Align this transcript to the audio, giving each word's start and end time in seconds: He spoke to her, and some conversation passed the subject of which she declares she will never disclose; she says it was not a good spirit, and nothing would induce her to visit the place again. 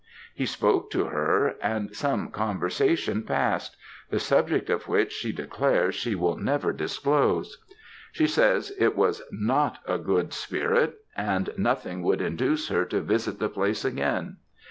He 0.33 0.47
spoke 0.47 0.89
to 0.93 1.05
her, 1.05 1.53
and 1.61 1.95
some 1.95 2.31
conversation 2.31 3.21
passed 3.21 3.77
the 4.09 4.17
subject 4.19 4.67
of 4.71 4.87
which 4.87 5.11
she 5.13 5.31
declares 5.31 5.93
she 5.93 6.15
will 6.15 6.37
never 6.37 6.73
disclose; 6.73 7.59
she 8.11 8.25
says 8.25 8.71
it 8.79 8.97
was 8.97 9.21
not 9.31 9.77
a 9.87 9.99
good 9.99 10.33
spirit, 10.33 11.03
and 11.15 11.51
nothing 11.55 12.01
would 12.01 12.19
induce 12.19 12.69
her 12.69 12.83
to 12.85 13.01
visit 13.01 13.37
the 13.37 13.47
place 13.47 13.85
again. 13.85 14.37